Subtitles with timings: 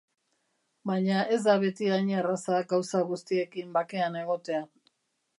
[0.91, 4.63] Baina ez da beti hain erraza gauza guztiekin bakean egotea.